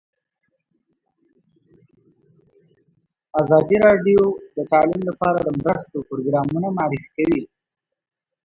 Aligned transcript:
ازادي 3.41 3.77
راډیو 3.85 4.21
د 4.55 4.57
تعلیم 4.71 5.01
لپاره 5.09 5.37
د 5.43 5.49
مرستو 5.65 5.97
پروګرامونه 6.09 6.67
معرفي 6.77 7.09
کړي. 7.17 7.41